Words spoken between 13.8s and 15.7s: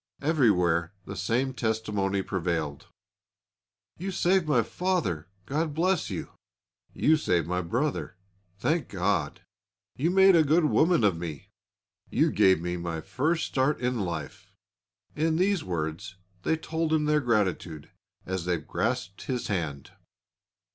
life!" In these